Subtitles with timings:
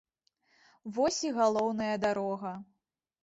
[0.95, 2.55] Вось і галоўная дарога.